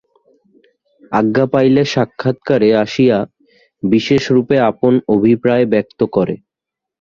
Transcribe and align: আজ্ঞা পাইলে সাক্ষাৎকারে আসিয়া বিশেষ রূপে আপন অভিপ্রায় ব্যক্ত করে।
আজ্ঞা 1.11 1.45
পাইলে 1.53 1.81
সাক্ষাৎকারে 1.93 2.69
আসিয়া 2.83 3.17
বিশেষ 3.83 4.23
রূপে 4.31 4.55
আপন 4.69 4.93
অভিপ্রায় 5.07 5.65
ব্যক্ত 5.73 5.99
করে। 6.15 6.35